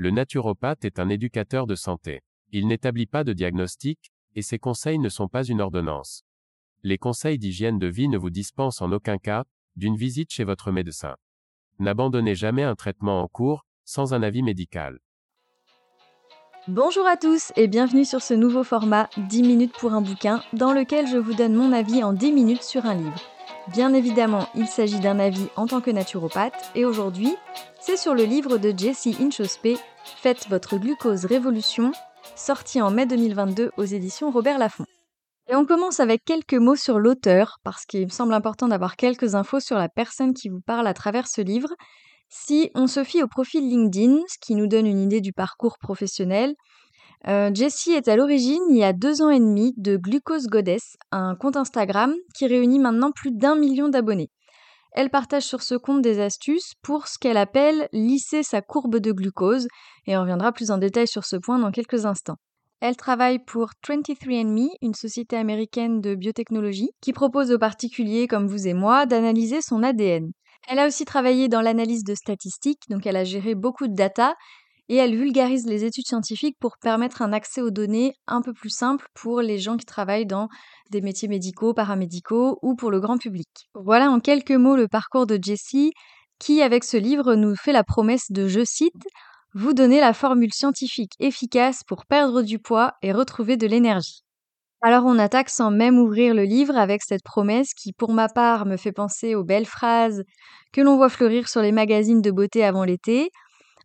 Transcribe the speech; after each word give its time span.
Le 0.00 0.12
naturopathe 0.12 0.84
est 0.84 1.00
un 1.00 1.08
éducateur 1.08 1.66
de 1.66 1.74
santé. 1.74 2.20
Il 2.52 2.68
n'établit 2.68 3.06
pas 3.06 3.24
de 3.24 3.32
diagnostic, 3.32 4.12
et 4.36 4.42
ses 4.42 4.60
conseils 4.60 5.00
ne 5.00 5.08
sont 5.08 5.26
pas 5.26 5.42
une 5.42 5.60
ordonnance. 5.60 6.22
Les 6.84 6.98
conseils 6.98 7.36
d'hygiène 7.36 7.80
de 7.80 7.88
vie 7.88 8.06
ne 8.06 8.16
vous 8.16 8.30
dispensent 8.30 8.80
en 8.80 8.92
aucun 8.92 9.18
cas 9.18 9.42
d'une 9.74 9.96
visite 9.96 10.30
chez 10.30 10.44
votre 10.44 10.70
médecin. 10.70 11.16
N'abandonnez 11.80 12.36
jamais 12.36 12.62
un 12.62 12.76
traitement 12.76 13.20
en 13.22 13.26
cours 13.26 13.66
sans 13.84 14.14
un 14.14 14.22
avis 14.22 14.44
médical. 14.44 15.00
Bonjour 16.68 17.06
à 17.08 17.16
tous 17.16 17.50
et 17.56 17.66
bienvenue 17.66 18.04
sur 18.04 18.22
ce 18.22 18.34
nouveau 18.34 18.62
format 18.62 19.10
10 19.16 19.42
minutes 19.42 19.74
pour 19.80 19.94
un 19.94 20.00
bouquin 20.00 20.44
dans 20.52 20.72
lequel 20.72 21.08
je 21.08 21.16
vous 21.16 21.34
donne 21.34 21.56
mon 21.56 21.72
avis 21.72 22.04
en 22.04 22.12
10 22.12 22.30
minutes 22.30 22.62
sur 22.62 22.86
un 22.86 22.94
livre. 22.94 23.20
Bien 23.72 23.92
évidemment, 23.92 24.48
il 24.54 24.66
s'agit 24.66 25.00
d'un 25.00 25.18
avis 25.18 25.48
en 25.56 25.66
tant 25.66 25.80
que 25.80 25.90
naturopathe 25.90 26.70
et 26.74 26.84
aujourd'hui, 26.84 27.34
c'est 27.80 27.96
sur 27.96 28.14
le 28.14 28.24
livre 28.24 28.58
de 28.58 28.72
Jessie 28.76 29.16
Inchospé, 29.20 29.76
Faites 30.16 30.48
votre 30.48 30.78
glucose 30.78 31.24
révolution, 31.24 31.92
sorti 32.34 32.80
en 32.80 32.90
mai 32.90 33.06
2022 33.06 33.70
aux 33.76 33.84
éditions 33.84 34.30
Robert 34.30 34.58
Laffont. 34.58 34.86
Et 35.48 35.54
on 35.54 35.64
commence 35.64 36.00
avec 36.00 36.24
quelques 36.24 36.54
mots 36.54 36.76
sur 36.76 36.98
l'auteur, 36.98 37.58
parce 37.62 37.86
qu'il 37.86 38.04
me 38.04 38.10
semble 38.10 38.34
important 38.34 38.68
d'avoir 38.68 38.96
quelques 38.96 39.34
infos 39.34 39.60
sur 39.60 39.76
la 39.76 39.88
personne 39.88 40.34
qui 40.34 40.48
vous 40.48 40.60
parle 40.60 40.86
à 40.86 40.94
travers 40.94 41.28
ce 41.28 41.40
livre. 41.40 41.70
Si 42.28 42.70
on 42.74 42.86
se 42.86 43.04
fie 43.04 43.22
au 43.22 43.28
profil 43.28 43.68
LinkedIn, 43.68 44.18
ce 44.28 44.38
qui 44.40 44.54
nous 44.54 44.66
donne 44.66 44.86
une 44.86 45.00
idée 45.00 45.20
du 45.20 45.32
parcours 45.32 45.78
professionnel, 45.78 46.54
euh, 47.26 47.50
Jessie 47.54 47.92
est 47.92 48.08
à 48.08 48.16
l'origine, 48.16 48.62
il 48.70 48.76
y 48.76 48.84
a 48.84 48.92
deux 48.92 49.22
ans 49.22 49.30
et 49.30 49.40
demi, 49.40 49.74
de 49.76 49.96
Glucose 49.96 50.46
Goddess, 50.46 50.96
un 51.10 51.34
compte 51.34 51.56
Instagram 51.56 52.14
qui 52.34 52.46
réunit 52.46 52.78
maintenant 52.78 53.10
plus 53.10 53.32
d'un 53.32 53.56
million 53.56 53.88
d'abonnés. 53.88 54.30
Elle 54.92 55.10
partage 55.10 55.44
sur 55.44 55.62
ce 55.62 55.74
compte 55.74 56.02
des 56.02 56.20
astuces 56.20 56.74
pour 56.82 57.08
ce 57.08 57.18
qu'elle 57.18 57.36
appelle 57.36 57.88
lisser 57.92 58.42
sa 58.42 58.62
courbe 58.62 58.98
de 58.98 59.12
glucose, 59.12 59.68
et 60.06 60.16
on 60.16 60.20
reviendra 60.22 60.52
plus 60.52 60.70
en 60.70 60.78
détail 60.78 61.06
sur 61.06 61.24
ce 61.24 61.36
point 61.36 61.58
dans 61.58 61.70
quelques 61.70 62.06
instants. 62.06 62.36
Elle 62.80 62.96
travaille 62.96 63.40
pour 63.40 63.70
23andMe, 63.86 64.68
une 64.82 64.94
société 64.94 65.36
américaine 65.36 66.00
de 66.00 66.14
biotechnologie, 66.14 66.90
qui 67.00 67.12
propose 67.12 67.50
aux 67.50 67.58
particuliers 67.58 68.28
comme 68.28 68.46
vous 68.46 68.68
et 68.68 68.74
moi 68.74 69.04
d'analyser 69.04 69.60
son 69.60 69.82
ADN. 69.82 70.30
Elle 70.68 70.78
a 70.78 70.86
aussi 70.86 71.04
travaillé 71.04 71.48
dans 71.48 71.60
l'analyse 71.60 72.04
de 72.04 72.14
statistiques, 72.14 72.82
donc 72.88 73.06
elle 73.06 73.16
a 73.16 73.24
géré 73.24 73.54
beaucoup 73.54 73.88
de 73.88 73.94
data 73.94 74.34
et 74.88 74.96
elle 74.96 75.16
vulgarise 75.16 75.66
les 75.66 75.84
études 75.84 76.06
scientifiques 76.06 76.56
pour 76.60 76.78
permettre 76.78 77.22
un 77.22 77.32
accès 77.32 77.60
aux 77.60 77.70
données 77.70 78.14
un 78.26 78.42
peu 78.42 78.52
plus 78.52 78.70
simple 78.70 79.06
pour 79.14 79.40
les 79.40 79.58
gens 79.58 79.76
qui 79.76 79.84
travaillent 79.84 80.26
dans 80.26 80.48
des 80.90 81.00
métiers 81.00 81.28
médicaux, 81.28 81.74
paramédicaux 81.74 82.58
ou 82.62 82.74
pour 82.74 82.90
le 82.90 83.00
grand 83.00 83.18
public. 83.18 83.48
Voilà 83.74 84.10
en 84.10 84.20
quelques 84.20 84.50
mots 84.52 84.76
le 84.76 84.88
parcours 84.88 85.26
de 85.26 85.38
Jessie 85.42 85.92
qui, 86.38 86.62
avec 86.62 86.84
ce 86.84 86.96
livre, 86.96 87.34
nous 87.34 87.54
fait 87.56 87.72
la 87.72 87.84
promesse 87.84 88.30
de, 88.30 88.48
je 88.48 88.64
cite, 88.64 89.06
vous 89.54 89.72
donner 89.72 90.00
la 90.00 90.12
formule 90.12 90.52
scientifique 90.52 91.12
efficace 91.18 91.82
pour 91.86 92.06
perdre 92.06 92.42
du 92.42 92.58
poids 92.58 92.92
et 93.02 93.12
retrouver 93.12 93.56
de 93.56 93.66
l'énergie. 93.66 94.22
Alors 94.80 95.04
on 95.06 95.18
attaque 95.18 95.50
sans 95.50 95.72
même 95.72 95.98
ouvrir 95.98 96.34
le 96.34 96.44
livre 96.44 96.76
avec 96.76 97.02
cette 97.02 97.24
promesse 97.24 97.74
qui 97.74 97.92
pour 97.92 98.12
ma 98.12 98.28
part 98.28 98.64
me 98.64 98.76
fait 98.76 98.92
penser 98.92 99.34
aux 99.34 99.42
belles 99.42 99.66
phrases 99.66 100.22
que 100.72 100.80
l'on 100.80 100.96
voit 100.96 101.08
fleurir 101.08 101.48
sur 101.48 101.62
les 101.62 101.72
magazines 101.72 102.22
de 102.22 102.30
beauté 102.30 102.64
avant 102.64 102.84
l'été, 102.84 103.30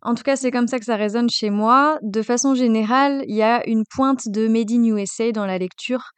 en 0.04 0.14
tout 0.14 0.22
cas, 0.22 0.36
c'est 0.36 0.50
comme 0.50 0.66
ça 0.66 0.78
que 0.78 0.84
ça 0.84 0.96
résonne 0.96 1.30
chez 1.30 1.48
moi. 1.48 1.98
De 2.02 2.20
façon 2.20 2.54
générale, 2.54 3.24
il 3.26 3.34
y 3.34 3.42
a 3.42 3.66
une 3.66 3.84
pointe 3.88 4.28
de 4.28 4.48
Made 4.48 4.70
in 4.70 4.84
USA 4.84 5.32
dans 5.32 5.46
la 5.46 5.56
lecture. 5.56 6.10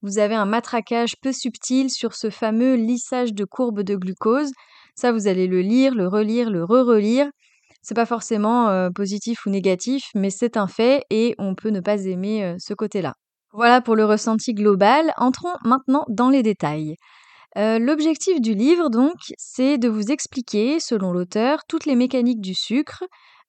Vous 0.00 0.18
avez 0.18 0.34
un 0.34 0.46
matraquage 0.46 1.12
peu 1.20 1.32
subtil 1.32 1.90
sur 1.90 2.14
ce 2.14 2.30
fameux 2.30 2.74
lissage 2.74 3.34
de 3.34 3.44
courbes 3.44 3.82
de 3.82 3.96
glucose. 3.96 4.50
Ça, 4.96 5.12
vous 5.12 5.28
allez 5.28 5.46
le 5.46 5.60
lire, 5.60 5.94
le 5.94 6.08
relire, 6.08 6.48
le 6.48 6.64
re-relire. 6.64 7.28
C'est 7.82 7.94
pas 7.94 8.06
forcément 8.06 8.70
euh, 8.70 8.88
positif 8.88 9.44
ou 9.44 9.50
négatif, 9.50 10.04
mais 10.14 10.30
c'est 10.30 10.56
un 10.56 10.66
fait 10.66 11.02
et 11.10 11.34
on 11.38 11.54
peut 11.54 11.68
ne 11.68 11.80
pas 11.80 12.02
aimer 12.06 12.44
euh, 12.44 12.54
ce 12.58 12.72
côté-là. 12.72 13.12
Voilà 13.52 13.82
pour 13.82 13.94
le 13.94 14.06
ressenti 14.06 14.54
global. 14.54 15.12
Entrons 15.18 15.54
maintenant 15.64 16.04
dans 16.08 16.30
les 16.30 16.42
détails. 16.42 16.96
Euh, 17.56 17.78
l'objectif 17.78 18.40
du 18.40 18.54
livre, 18.54 18.88
donc, 18.88 19.14
c'est 19.36 19.78
de 19.78 19.88
vous 19.88 20.10
expliquer, 20.10 20.80
selon 20.80 21.12
l'auteur, 21.12 21.60
toutes 21.68 21.86
les 21.86 21.94
mécaniques 21.94 22.40
du 22.40 22.54
sucre, 22.54 23.04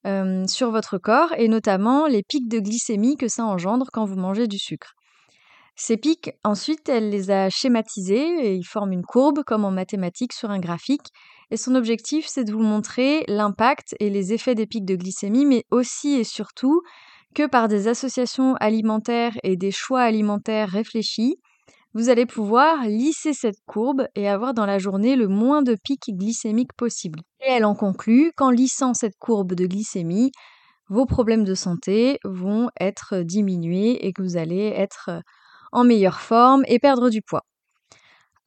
euh, 0.05 0.45
sur 0.47 0.71
votre 0.71 0.97
corps 0.97 1.33
et 1.37 1.47
notamment 1.47 2.07
les 2.07 2.23
pics 2.23 2.47
de 2.47 2.59
glycémie 2.59 3.17
que 3.17 3.27
ça 3.27 3.45
engendre 3.45 3.87
quand 3.91 4.05
vous 4.05 4.15
mangez 4.15 4.47
du 4.47 4.59
sucre. 4.59 4.93
Ces 5.77 5.97
pics, 5.97 6.31
ensuite, 6.45 6.87
elle 6.87 7.09
les 7.09 7.31
a 7.31 7.49
schématisés 7.49 8.47
et 8.47 8.55
ils 8.55 8.63
forment 8.63 8.93
une 8.93 9.03
courbe 9.03 9.43
comme 9.43 9.65
en 9.65 9.71
mathématiques 9.71 10.31
sur 10.31 10.49
un 10.49 10.59
graphique. 10.59 11.09
Et 11.51 11.57
son 11.57 11.75
objectif, 11.75 12.27
c'est 12.27 12.45
de 12.45 12.53
vous 12.53 12.63
montrer 12.63 13.25
l'impact 13.27 13.93
et 13.99 14.09
les 14.09 14.31
effets 14.31 14.55
des 14.55 14.67
pics 14.67 14.85
de 14.85 14.95
glycémie, 14.95 15.45
mais 15.45 15.65
aussi 15.71 16.15
et 16.15 16.23
surtout 16.23 16.81
que 17.35 17.45
par 17.45 17.67
des 17.67 17.89
associations 17.89 18.55
alimentaires 18.55 19.33
et 19.43 19.57
des 19.57 19.71
choix 19.71 20.01
alimentaires 20.01 20.69
réfléchis, 20.69 21.35
vous 21.95 22.09
allez 22.09 22.25
pouvoir 22.27 22.83
lisser 22.83 23.33
cette 23.33 23.63
courbe 23.65 24.07
et 24.15 24.27
avoir 24.27 24.53
dans 24.53 24.65
la 24.65 24.77
journée 24.77 25.15
le 25.15 25.29
moins 25.29 25.63
de 25.63 25.75
pics 25.81 26.09
glycémiques 26.09 26.73
possible. 26.73 27.21
Et 27.39 27.49
elle 27.49 27.65
en 27.65 27.73
conclut 27.73 28.33
qu'en 28.35 28.51
lissant 28.51 28.93
cette 28.93 29.17
courbe 29.17 29.53
de 29.53 29.65
glycémie, 29.65 30.31
vos 30.89 31.05
problèmes 31.05 31.45
de 31.45 31.55
santé 31.55 32.19
vont 32.25 32.69
être 32.79 33.19
diminués 33.21 34.05
et 34.05 34.13
que 34.13 34.21
vous 34.21 34.37
allez 34.37 34.67
être 34.75 35.09
en 35.71 35.85
meilleure 35.85 36.19
forme 36.19 36.63
et 36.67 36.79
perdre 36.79 37.09
du 37.09 37.21
poids. 37.21 37.43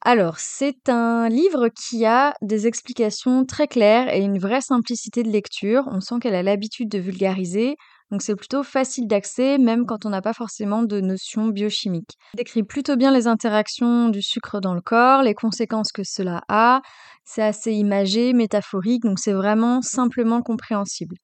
Alors, 0.01 0.39
c'est 0.39 0.87
un 0.87 1.27
livre 1.27 1.67
qui 1.69 2.05
a 2.05 2.33
des 2.41 2.67
explications 2.67 3.45
très 3.45 3.67
claires 3.67 4.13
et 4.13 4.21
une 4.21 4.39
vraie 4.39 4.61
simplicité 4.61 5.23
de 5.23 5.29
lecture. 5.29 5.83
On 5.87 5.99
sent 5.99 6.15
qu'elle 6.21 6.35
a 6.35 6.43
l'habitude 6.43 6.89
de 6.89 6.99
vulgariser. 6.99 7.75
Donc 8.11 8.23
c'est 8.23 8.35
plutôt 8.35 8.63
facile 8.63 9.07
d'accès, 9.07 9.57
même 9.57 9.85
quand 9.85 10.05
on 10.05 10.09
n'a 10.09 10.21
pas 10.21 10.33
forcément 10.33 10.81
de 10.81 10.99
notions 10.99 11.47
biochimiques. 11.47 12.17
Il 12.33 12.37
décrit 12.37 12.63
plutôt 12.63 12.95
bien 12.95 13.11
les 13.11 13.27
interactions 13.27 14.09
du 14.09 14.21
sucre 14.23 14.59
dans 14.59 14.73
le 14.73 14.81
corps, 14.81 15.21
les 15.21 15.35
conséquences 15.35 15.91
que 15.91 16.03
cela 16.03 16.41
a. 16.47 16.81
C'est 17.23 17.43
assez 17.43 17.71
imagé, 17.71 18.33
métaphorique, 18.33 19.03
donc 19.03 19.19
c'est 19.19 19.33
vraiment 19.33 19.81
simplement 19.81 20.41
compréhensible. 20.41 21.15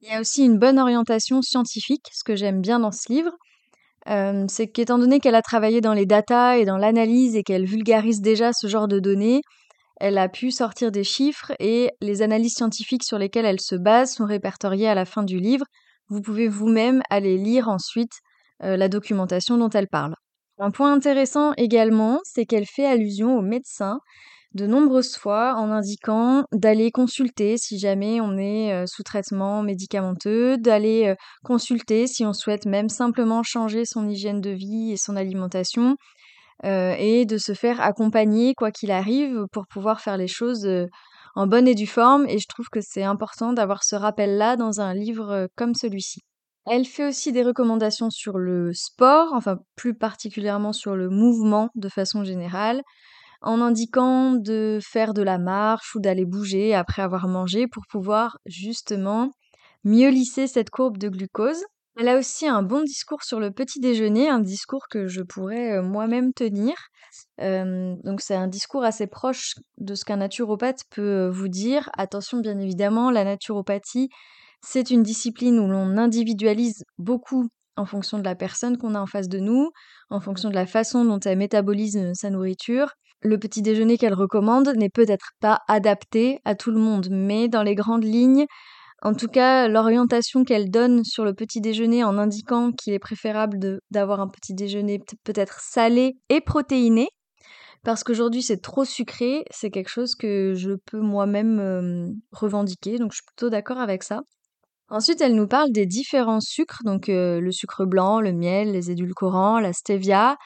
Il 0.00 0.08
y 0.08 0.14
a 0.14 0.20
aussi 0.20 0.44
une 0.44 0.58
bonne 0.58 0.78
orientation 0.78 1.42
scientifique, 1.42 2.06
ce 2.12 2.24
que 2.24 2.34
j'aime 2.34 2.62
bien 2.62 2.80
dans 2.80 2.92
ce 2.92 3.12
livre. 3.12 3.32
Euh, 4.08 4.46
c'est 4.48 4.68
qu'étant 4.68 4.98
donné 4.98 5.20
qu'elle 5.20 5.34
a 5.34 5.42
travaillé 5.42 5.82
dans 5.82 5.92
les 5.92 6.06
datas 6.06 6.56
et 6.56 6.64
dans 6.64 6.78
l'analyse 6.78 7.36
et 7.36 7.42
qu'elle 7.42 7.66
vulgarise 7.66 8.22
déjà 8.22 8.54
ce 8.54 8.66
genre 8.66 8.88
de 8.88 8.98
données, 8.98 9.42
elle 10.00 10.16
a 10.16 10.30
pu 10.30 10.50
sortir 10.50 10.90
des 10.90 11.04
chiffres 11.04 11.52
et 11.60 11.90
les 12.00 12.22
analyses 12.22 12.54
scientifiques 12.54 13.04
sur 13.04 13.18
lesquelles 13.18 13.44
elle 13.44 13.60
se 13.60 13.74
base 13.74 14.14
sont 14.14 14.24
répertoriées 14.24 14.88
à 14.88 14.94
la 14.94 15.04
fin 15.04 15.22
du 15.22 15.38
livre 15.38 15.66
vous 16.10 16.20
pouvez 16.20 16.48
vous-même 16.48 17.02
aller 17.08 17.38
lire 17.38 17.68
ensuite 17.68 18.12
euh, 18.62 18.76
la 18.76 18.88
documentation 18.88 19.56
dont 19.56 19.70
elle 19.70 19.88
parle. 19.88 20.14
Un 20.58 20.70
point 20.70 20.92
intéressant 20.92 21.54
également, 21.56 22.20
c'est 22.24 22.44
qu'elle 22.44 22.66
fait 22.66 22.84
allusion 22.84 23.38
aux 23.38 23.42
médecins 23.42 24.00
de 24.52 24.66
nombreuses 24.66 25.16
fois 25.16 25.54
en 25.54 25.70
indiquant 25.70 26.44
d'aller 26.52 26.90
consulter 26.90 27.56
si 27.56 27.78
jamais 27.78 28.20
on 28.20 28.36
est 28.36 28.72
euh, 28.74 28.84
sous 28.86 29.04
traitement 29.04 29.62
médicamenteux, 29.62 30.58
d'aller 30.58 31.06
euh, 31.06 31.14
consulter 31.44 32.08
si 32.08 32.26
on 32.26 32.32
souhaite 32.32 32.66
même 32.66 32.88
simplement 32.88 33.42
changer 33.44 33.84
son 33.86 34.08
hygiène 34.08 34.40
de 34.40 34.50
vie 34.50 34.90
et 34.92 34.96
son 34.96 35.16
alimentation, 35.16 35.96
et 36.62 37.24
de 37.24 37.38
se 37.38 37.54
faire 37.54 37.80
accompagner 37.80 38.52
quoi 38.54 38.70
qu'il 38.70 38.90
arrive 38.90 39.46
pour 39.50 39.66
pouvoir 39.66 40.02
faire 40.02 40.18
les 40.18 40.28
choses 40.28 40.68
en 41.34 41.46
bonne 41.46 41.68
et 41.68 41.74
due 41.74 41.86
forme 41.86 42.26
et 42.28 42.38
je 42.38 42.46
trouve 42.48 42.68
que 42.68 42.80
c'est 42.80 43.04
important 43.04 43.52
d'avoir 43.52 43.84
ce 43.84 43.96
rappel-là 43.96 44.56
dans 44.56 44.80
un 44.80 44.94
livre 44.94 45.30
euh, 45.30 45.46
comme 45.56 45.74
celui-ci. 45.74 46.20
Elle 46.66 46.84
fait 46.84 47.08
aussi 47.08 47.32
des 47.32 47.42
recommandations 47.42 48.10
sur 48.10 48.38
le 48.38 48.72
sport, 48.74 49.32
enfin 49.32 49.58
plus 49.76 49.94
particulièrement 49.94 50.72
sur 50.72 50.94
le 50.94 51.08
mouvement 51.08 51.70
de 51.74 51.88
façon 51.88 52.22
générale, 52.22 52.82
en 53.42 53.60
indiquant 53.60 54.32
de 54.32 54.78
faire 54.82 55.14
de 55.14 55.22
la 55.22 55.38
marche 55.38 55.94
ou 55.94 56.00
d'aller 56.00 56.26
bouger 56.26 56.74
après 56.74 57.02
avoir 57.02 57.28
mangé 57.28 57.66
pour 57.66 57.84
pouvoir 57.88 58.38
justement 58.44 59.30
mieux 59.84 60.10
lisser 60.10 60.46
cette 60.46 60.70
courbe 60.70 60.98
de 60.98 61.08
glucose. 61.08 61.64
Elle 62.00 62.08
a 62.08 62.16
aussi 62.16 62.48
un 62.48 62.62
bon 62.62 62.82
discours 62.82 63.24
sur 63.24 63.40
le 63.40 63.50
petit 63.50 63.78
déjeuner, 63.78 64.30
un 64.30 64.38
discours 64.38 64.88
que 64.88 65.06
je 65.06 65.20
pourrais 65.20 65.72
euh, 65.72 65.82
moi-même 65.82 66.32
tenir. 66.32 66.72
donc 67.38 68.22
c'est 68.22 68.34
un 68.34 68.46
discours 68.48 68.84
assez 68.84 69.06
proche 69.06 69.56
de 69.76 69.94
ce 69.94 70.06
qu'un 70.06 70.16
naturopathe 70.16 70.80
peut 70.88 71.26
euh, 71.26 71.30
vous 71.30 71.48
dire. 71.48 71.90
Attention, 71.98 72.38
bien 72.38 72.58
évidemment, 72.58 73.10
la 73.10 73.24
naturopathie, 73.24 74.08
c'est 74.62 74.90
une 74.90 75.02
discipline 75.02 75.58
où 75.58 75.68
l'on 75.68 75.98
individualise 75.98 76.84
beaucoup 76.96 77.48
en 77.76 77.84
fonction 77.84 78.18
de 78.18 78.24
la 78.24 78.34
personne 78.34 78.78
qu'on 78.78 78.94
a 78.94 79.00
en 79.00 79.06
face 79.06 79.28
de 79.28 79.38
nous, 79.38 79.70
en 80.08 80.20
fonction 80.20 80.48
de 80.48 80.54
la 80.54 80.64
façon 80.64 81.04
dont 81.04 81.20
elle 81.20 81.36
métabolise 81.36 81.98
euh, 81.98 82.12
sa 82.14 82.30
nourriture. 82.30 82.94
Le 83.20 83.36
petit 83.36 83.60
déjeuner 83.60 83.98
qu'elle 83.98 84.14
recommande 84.14 84.72
n'est 84.74 84.88
peut-être 84.88 85.32
pas 85.38 85.58
adapté 85.68 86.40
à 86.46 86.54
tout 86.54 86.70
le 86.70 86.80
monde, 86.80 87.08
mais 87.10 87.48
dans 87.48 87.62
les 87.62 87.74
grandes 87.74 88.04
lignes, 88.04 88.46
en 89.02 89.14
tout 89.14 89.28
cas, 89.28 89.68
l'orientation 89.68 90.44
qu'elle 90.44 90.70
donne 90.70 91.04
sur 91.04 91.24
le 91.24 91.34
petit 91.34 91.60
déjeuner 91.60 92.04
en 92.04 92.18
indiquant 92.18 92.72
qu'il 92.72 92.92
est 92.92 92.98
préférable 92.98 93.80
d'avoir 93.90 94.20
un 94.20 94.28
petit 94.28 94.54
déjeuner 94.54 95.00
peut-être 95.24 95.60
salé 95.60 96.18
et 96.28 96.40
protéiné, 96.40 97.08
parce 97.82 98.04
qu'aujourd'hui 98.04 98.42
c'est 98.42 98.60
trop 98.60 98.84
sucré, 98.84 99.44
c'est 99.50 99.70
quelque 99.70 99.88
chose 99.88 100.14
que 100.14 100.52
je 100.54 100.72
peux 100.84 101.00
moi-même 101.00 102.14
revendiquer, 102.30 102.98
donc 102.98 103.12
je 103.12 103.16
suis 103.16 103.26
plutôt 103.26 103.48
d'accord 103.48 103.78
avec 103.78 104.02
ça. 104.02 104.20
Ensuite, 104.92 105.20
elle 105.20 105.36
nous 105.36 105.46
parle 105.46 105.70
des 105.70 105.86
différents 105.86 106.40
sucres, 106.40 106.80
donc 106.84 107.04
le 107.06 107.50
sucre 107.52 107.84
blanc, 107.84 108.20
le 108.20 108.32
miel, 108.32 108.72
les 108.72 108.90
édulcorants, 108.90 109.60
la 109.60 109.72
stevia. 109.72 110.36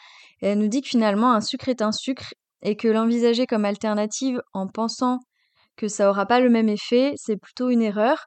Elle 0.43 0.59
nous 0.59 0.69
dit 0.69 0.83
que 0.83 0.89
finalement, 0.89 1.33
un 1.33 1.41
sucre 1.41 1.71
est 1.71 1.81
un 1.81 1.93
sucre 1.93 2.35
et 2.61 2.77
que 2.77 2.87
l'envisager 2.87 3.47
comme 3.47 3.65
alternative 3.65 4.41
en 4.53 4.67
pensant 4.67 5.21
que 5.77 5.89
ça 5.89 6.09
aura 6.11 6.27
pas 6.27 6.41
le 6.41 6.51
même 6.51 6.69
effet, 6.69 7.15
c'est 7.17 7.37
plutôt 7.37 7.71
une 7.71 7.83
erreur. 7.83 8.27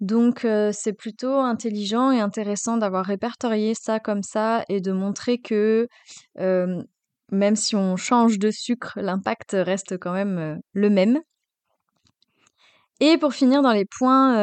Donc 0.00 0.46
c'est 0.72 0.92
plutôt 0.92 1.34
intelligent 1.34 2.12
et 2.12 2.20
intéressant 2.20 2.76
d'avoir 2.76 3.04
répertorié 3.04 3.74
ça 3.74 3.98
comme 3.98 4.22
ça 4.22 4.64
et 4.68 4.80
de 4.80 4.92
montrer 4.92 5.38
que 5.38 5.88
même 6.36 7.56
si 7.56 7.74
on 7.74 7.96
change 7.96 8.38
de 8.38 8.50
sucre, 8.50 8.92
l'impact 9.00 9.52
reste 9.52 9.98
quand 9.98 10.12
même 10.12 10.60
le 10.72 10.90
même. 10.90 11.18
Et 13.00 13.18
pour 13.18 13.32
finir 13.32 13.62
dans 13.62 13.72
les 13.72 13.86
points 13.98 14.34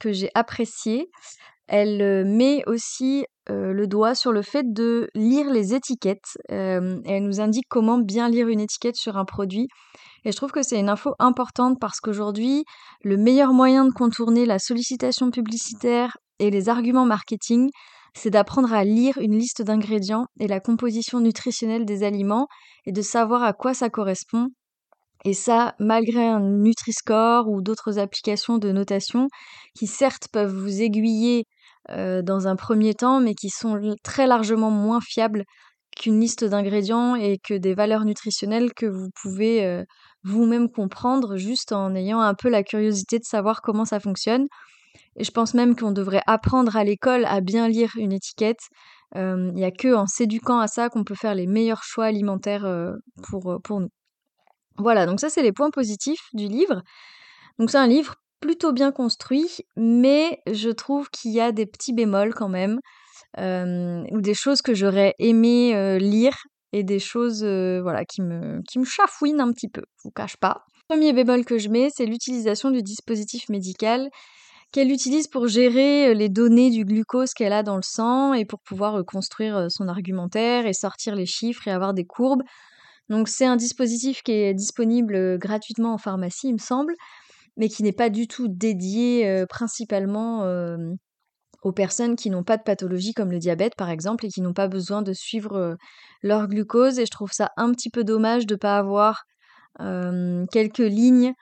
que 0.00 0.12
j'ai 0.12 0.30
appréciés, 0.34 1.10
elle 1.66 2.24
met 2.24 2.62
aussi 2.66 3.26
le 3.48 3.86
doigt 3.86 4.14
sur 4.14 4.30
le 4.32 4.42
fait 4.42 4.72
de 4.72 5.08
lire 5.14 5.50
les 5.50 5.74
étiquettes. 5.74 6.38
et 6.48 6.54
elle 6.54 7.24
nous 7.24 7.40
indique 7.40 7.66
comment 7.68 7.98
bien 7.98 8.28
lire 8.28 8.46
une 8.46 8.60
étiquette 8.60 8.96
sur 8.96 9.16
un 9.16 9.24
produit. 9.24 9.66
Et 10.24 10.32
je 10.32 10.36
trouve 10.36 10.52
que 10.52 10.62
c'est 10.62 10.78
une 10.78 10.88
info 10.88 11.14
importante 11.18 11.78
parce 11.80 12.00
qu'aujourd'hui, 12.00 12.64
le 13.02 13.16
meilleur 13.16 13.52
moyen 13.52 13.84
de 13.84 13.92
contourner 13.92 14.46
la 14.46 14.58
sollicitation 14.58 15.30
publicitaire 15.30 16.16
et 16.38 16.50
les 16.50 16.68
arguments 16.68 17.04
marketing, 17.04 17.70
c'est 18.16 18.30
d'apprendre 18.30 18.72
à 18.72 18.84
lire 18.84 19.18
une 19.18 19.38
liste 19.38 19.62
d'ingrédients 19.62 20.26
et 20.40 20.46
la 20.46 20.60
composition 20.60 21.20
nutritionnelle 21.20 21.84
des 21.84 22.04
aliments 22.04 22.46
et 22.86 22.92
de 22.92 23.02
savoir 23.02 23.42
à 23.42 23.52
quoi 23.52 23.74
ça 23.74 23.90
correspond. 23.90 24.48
Et 25.24 25.34
ça, 25.34 25.74
malgré 25.78 26.26
un 26.26 26.40
Nutri-Score 26.40 27.48
ou 27.48 27.62
d'autres 27.62 27.98
applications 27.98 28.58
de 28.58 28.70
notation 28.72 29.28
qui 29.74 29.86
certes 29.86 30.28
peuvent 30.32 30.54
vous 30.54 30.82
aiguiller 30.82 31.44
euh, 31.90 32.22
dans 32.22 32.46
un 32.46 32.56
premier 32.56 32.94
temps, 32.94 33.20
mais 33.20 33.34
qui 33.34 33.48
sont 33.50 33.94
très 34.02 34.26
largement 34.26 34.70
moins 34.70 35.00
fiables 35.00 35.44
qu'une 35.96 36.20
liste 36.20 36.44
d'ingrédients 36.44 37.14
et 37.14 37.38
que 37.38 37.54
des 37.54 37.74
valeurs 37.74 38.04
nutritionnelles 38.04 38.72
que 38.74 38.86
vous 38.86 39.08
pouvez 39.22 39.64
euh, 39.64 39.84
vous-même 40.24 40.70
comprendre 40.70 41.36
juste 41.36 41.72
en 41.72 41.94
ayant 41.94 42.20
un 42.20 42.34
peu 42.34 42.48
la 42.48 42.62
curiosité 42.62 43.18
de 43.18 43.24
savoir 43.24 43.62
comment 43.62 43.84
ça 43.84 44.00
fonctionne. 44.00 44.46
Et 45.16 45.24
je 45.24 45.30
pense 45.30 45.54
même 45.54 45.76
qu'on 45.76 45.92
devrait 45.92 46.22
apprendre 46.26 46.76
à 46.76 46.84
l'école 46.84 47.24
à 47.26 47.40
bien 47.40 47.68
lire 47.68 47.92
une 47.96 48.12
étiquette. 48.12 48.62
Il 49.14 49.52
n'y 49.54 49.64
a 49.64 49.70
que 49.70 49.94
en 49.94 50.06
s'éduquant 50.06 50.58
à 50.58 50.66
ça 50.66 50.88
qu'on 50.88 51.04
peut 51.04 51.14
faire 51.14 51.34
les 51.34 51.46
meilleurs 51.46 51.84
choix 51.84 52.06
alimentaires 52.06 52.66
pour, 53.28 53.60
pour 53.62 53.80
nous. 53.80 53.90
Voilà, 54.76 55.06
donc 55.06 55.20
ça 55.20 55.30
c'est 55.30 55.42
les 55.42 55.52
points 55.52 55.70
positifs 55.70 56.28
du 56.32 56.48
livre. 56.48 56.82
Donc 57.60 57.70
c'est 57.70 57.78
un 57.78 57.86
livre 57.86 58.16
plutôt 58.40 58.72
bien 58.72 58.90
construit, 58.90 59.48
mais 59.76 60.40
je 60.50 60.70
trouve 60.70 61.08
qu'il 61.10 61.30
y 61.30 61.40
a 61.40 61.52
des 61.52 61.66
petits 61.66 61.92
bémols 61.92 62.34
quand 62.34 62.48
même, 62.48 62.80
ou 63.38 64.20
des 64.20 64.34
choses 64.34 64.62
que 64.62 64.74
j'aurais 64.74 65.14
aimé 65.18 65.98
lire 66.00 66.36
et 66.74 66.82
des 66.82 66.98
choses 66.98 67.44
voilà 67.44 68.04
qui 68.04 68.20
me 68.20 68.60
qui 68.68 68.84
chafouinent 68.84 69.40
un 69.40 69.52
petit 69.52 69.68
peu, 69.68 69.82
je 69.98 70.02
vous 70.04 70.10
cache 70.10 70.36
pas. 70.36 70.64
Premier 70.88 71.12
bémol 71.12 71.44
que 71.44 71.56
je 71.56 71.68
mets, 71.68 71.88
c'est 71.94 72.04
l'utilisation 72.04 72.70
du 72.70 72.82
dispositif 72.82 73.48
médical 73.48 74.10
qu'elle 74.72 74.90
utilise 74.90 75.28
pour 75.28 75.46
gérer 75.46 76.14
les 76.14 76.28
données 76.28 76.70
du 76.70 76.84
glucose 76.84 77.32
qu'elle 77.32 77.52
a 77.52 77.62
dans 77.62 77.76
le 77.76 77.82
sang 77.84 78.34
et 78.34 78.44
pour 78.44 78.58
pouvoir 78.58 79.04
construire 79.04 79.70
son 79.70 79.86
argumentaire 79.86 80.66
et 80.66 80.72
sortir 80.72 81.14
les 81.14 81.26
chiffres 81.26 81.68
et 81.68 81.70
avoir 81.70 81.94
des 81.94 82.04
courbes. 82.04 82.42
Donc 83.08 83.28
c'est 83.28 83.46
un 83.46 83.54
dispositif 83.54 84.22
qui 84.22 84.32
est 84.32 84.52
disponible 84.52 85.38
gratuitement 85.38 85.94
en 85.94 85.98
pharmacie, 85.98 86.48
il 86.48 86.54
me 86.54 86.58
semble, 86.58 86.94
mais 87.56 87.68
qui 87.68 87.84
n'est 87.84 87.92
pas 87.92 88.10
du 88.10 88.26
tout 88.26 88.48
dédié 88.48 89.44
principalement 89.48 90.42
aux 91.64 91.72
personnes 91.72 92.14
qui 92.14 92.30
n'ont 92.30 92.44
pas 92.44 92.56
de 92.56 92.62
pathologie 92.62 93.14
comme 93.14 93.32
le 93.32 93.38
diabète 93.38 93.74
par 93.74 93.90
exemple 93.90 94.26
et 94.26 94.28
qui 94.28 94.40
n'ont 94.40 94.52
pas 94.52 94.68
besoin 94.68 95.02
de 95.02 95.12
suivre 95.12 95.76
leur 96.22 96.46
glucose. 96.46 96.98
Et 96.98 97.06
je 97.06 97.10
trouve 97.10 97.32
ça 97.32 97.50
un 97.56 97.72
petit 97.72 97.90
peu 97.90 98.04
dommage 98.04 98.46
de 98.46 98.54
ne 98.54 98.58
pas 98.58 98.78
avoir 98.78 99.24
quelques 99.78 100.78
lignes 100.78 101.34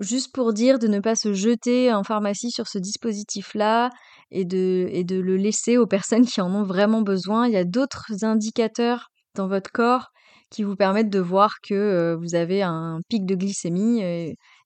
juste 0.00 0.32
pour 0.34 0.52
dire 0.52 0.78
de 0.78 0.88
ne 0.88 1.00
pas 1.00 1.14
se 1.14 1.32
jeter 1.32 1.92
en 1.92 2.02
pharmacie 2.02 2.50
sur 2.50 2.66
ce 2.66 2.78
dispositif-là 2.78 3.90
et 4.30 4.44
de, 4.44 4.88
et 4.90 5.04
de 5.04 5.20
le 5.20 5.36
laisser 5.36 5.76
aux 5.76 5.86
personnes 5.86 6.26
qui 6.26 6.40
en 6.40 6.52
ont 6.54 6.64
vraiment 6.64 7.02
besoin. 7.02 7.46
Il 7.46 7.52
y 7.52 7.58
a 7.58 7.64
d'autres 7.64 8.24
indicateurs 8.24 9.10
dans 9.36 9.48
votre 9.48 9.70
corps 9.70 10.08
qui 10.50 10.62
vous 10.62 10.76
permettent 10.76 11.10
de 11.10 11.20
voir 11.20 11.56
que 11.62 11.74
euh, 11.74 12.16
vous 12.16 12.34
avez 12.34 12.62
un 12.62 13.00
pic 13.08 13.26
de 13.26 13.34
glycémie 13.34 14.02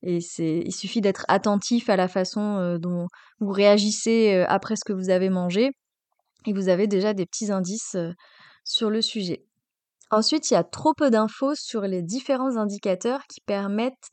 c'est, 0.02 0.62
il 0.64 0.72
suffit 0.72 1.00
d'être 1.00 1.24
attentif 1.28 1.88
à 1.88 1.96
la 1.96 2.08
façon 2.08 2.56
euh, 2.56 2.78
dont 2.78 3.08
vous 3.40 3.50
réagissez 3.50 4.34
euh, 4.34 4.44
après 4.48 4.76
ce 4.76 4.84
que 4.84 4.92
vous 4.92 5.10
avez 5.10 5.28
mangé 5.28 5.70
et 6.46 6.52
vous 6.52 6.68
avez 6.68 6.86
déjà 6.86 7.14
des 7.14 7.26
petits 7.26 7.50
indices 7.50 7.96
sur 8.64 8.90
le 8.90 9.02
sujet. 9.02 9.44
Ensuite, 10.10 10.50
il 10.50 10.54
y 10.54 10.56
a 10.56 10.64
trop 10.64 10.94
peu 10.94 11.10
d'infos 11.10 11.54
sur 11.54 11.82
les 11.82 12.02
différents 12.02 12.56
indicateurs 12.56 13.22
qui 13.28 13.40
permettent 13.40 14.08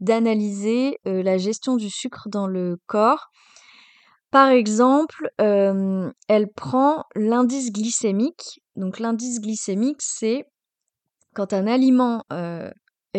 d'analyser 0.00 0.98
la 1.04 1.38
gestion 1.38 1.76
du 1.76 1.88
sucre 1.88 2.28
dans 2.28 2.46
le 2.46 2.76
corps. 2.86 3.28
Par 4.30 4.48
exemple, 4.48 5.30
elle 5.38 6.52
prend 6.54 7.04
l'indice 7.14 7.72
glycémique. 7.72 8.60
Donc 8.76 8.98
l'indice 8.98 9.40
glycémique, 9.40 10.02
c'est 10.02 10.44
quand 11.34 11.54
un 11.54 11.66
aliment 11.66 12.24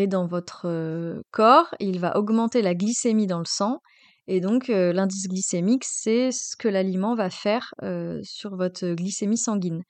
dans 0.08 0.28
votre 0.28 1.22
corps, 1.32 1.74
il 1.80 2.00
va 2.00 2.18
augmenter 2.18 2.62
la 2.62 2.76
glycémie 2.76 3.28
dans 3.28 3.40
le 3.40 3.46
sang. 3.48 3.80
Et 4.28 4.42
donc 4.42 4.68
l'indice 4.68 5.28
glycémique, 5.28 5.84
c'est 5.86 6.32
ce 6.32 6.56
que 6.56 6.68
l'aliment 6.68 7.16
va 7.16 7.30
faire 7.30 7.74
sur 8.24 8.56
votre 8.56 8.94
glycémie 8.94 9.38
sanguine 9.38 9.84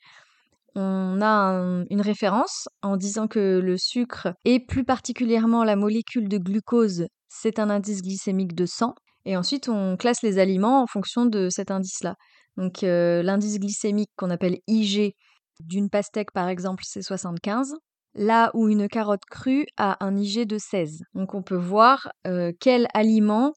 on 0.75 1.21
a 1.21 1.85
une 1.89 2.01
référence 2.01 2.69
en 2.81 2.97
disant 2.97 3.27
que 3.27 3.59
le 3.59 3.77
sucre 3.77 4.33
et 4.45 4.59
plus 4.59 4.83
particulièrement 4.83 5.63
la 5.63 5.75
molécule 5.75 6.29
de 6.29 6.37
glucose, 6.37 7.07
c'est 7.27 7.59
un 7.59 7.69
indice 7.69 8.01
glycémique 8.01 8.55
de 8.55 8.65
100. 8.65 8.93
Et 9.25 9.35
ensuite, 9.35 9.67
on 9.69 9.97
classe 9.97 10.21
les 10.23 10.39
aliments 10.39 10.81
en 10.81 10.87
fonction 10.87 11.25
de 11.25 11.49
cet 11.49 11.71
indice-là. 11.71 12.15
Donc 12.57 12.81
l'indice 12.81 13.59
glycémique 13.59 14.11
qu'on 14.15 14.29
appelle 14.29 14.57
IG 14.67 15.13
d'une 15.59 15.89
pastèque 15.89 16.31
par 16.31 16.47
exemple, 16.47 16.83
c'est 16.85 17.01
75. 17.01 17.75
Là 18.15 18.51
où 18.53 18.67
une 18.69 18.87
carotte 18.87 19.25
crue 19.29 19.65
a 19.77 20.03
un 20.03 20.17
IG 20.17 20.45
de 20.45 20.57
16. 20.57 21.03
Donc 21.13 21.33
on 21.33 21.43
peut 21.43 21.55
voir 21.55 22.09
euh, 22.27 22.51
quel 22.59 22.87
aliment 22.93 23.53